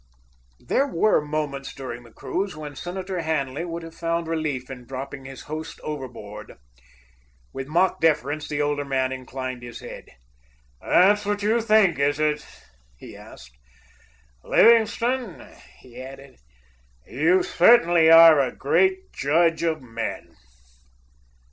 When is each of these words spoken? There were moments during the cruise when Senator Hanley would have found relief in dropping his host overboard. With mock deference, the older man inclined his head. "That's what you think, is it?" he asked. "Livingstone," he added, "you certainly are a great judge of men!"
There 0.65 0.87
were 0.87 1.23
moments 1.23 1.75
during 1.75 2.01
the 2.01 2.11
cruise 2.11 2.55
when 2.57 2.75
Senator 2.75 3.21
Hanley 3.21 3.63
would 3.65 3.83
have 3.83 3.93
found 3.93 4.27
relief 4.27 4.67
in 4.71 4.87
dropping 4.87 5.25
his 5.25 5.43
host 5.43 5.79
overboard. 5.83 6.55
With 7.53 7.67
mock 7.67 7.99
deference, 8.01 8.47
the 8.47 8.63
older 8.63 8.83
man 8.83 9.11
inclined 9.11 9.61
his 9.61 9.79
head. 9.79 10.05
"That's 10.81 11.23
what 11.23 11.43
you 11.43 11.61
think, 11.61 11.99
is 11.99 12.19
it?" 12.19 12.43
he 12.97 13.15
asked. 13.15 13.55
"Livingstone," 14.43 15.47
he 15.77 16.01
added, 16.01 16.39
"you 17.05 17.43
certainly 17.43 18.09
are 18.09 18.39
a 18.39 18.51
great 18.51 19.13
judge 19.13 19.61
of 19.61 19.83
men!" 19.83 20.35